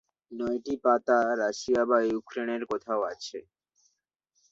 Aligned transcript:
নয়টি 0.31 0.73
পাতা 0.83 1.17
রাশিয়া 1.41 1.81
বা 1.89 1.97
ইউক্রেনের 2.03 2.63
কোথাও 2.71 3.01
আছে। 3.11 3.37